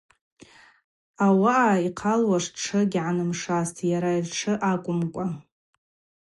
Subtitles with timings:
[1.25, 5.25] Ауаъа йхъалуаш тшы гьгӏанымшастӏ, йара йтшы акӏвымкӏва.